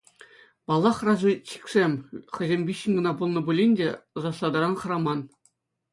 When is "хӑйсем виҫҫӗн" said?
2.37-2.93